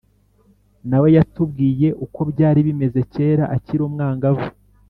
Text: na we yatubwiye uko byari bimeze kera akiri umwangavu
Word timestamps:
na 0.89 0.97
we 1.01 1.07
yatubwiye 1.17 1.87
uko 2.05 2.19
byari 2.31 2.59
bimeze 2.67 2.99
kera 3.13 3.43
akiri 3.55 3.81
umwangavu 3.87 4.45